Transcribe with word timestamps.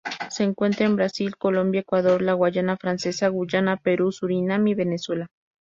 Se 0.31 0.43
encuentra 0.43 0.87
en 0.87 0.95
Brasil, 0.95 1.37
Colombia, 1.37 1.81
Ecuador, 1.81 2.23
la 2.23 2.33
Guayana 2.33 2.75
francesa, 2.75 3.27
Guyana, 3.27 3.77
Perú, 3.77 4.11
Surinam 4.11 4.65
y 4.65 4.73
Venezuela. 4.73 5.27